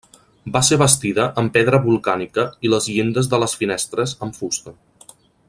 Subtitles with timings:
[0.53, 4.75] Va ser bastida amb pedra volcànica i les llindes de les finestres amb fusta.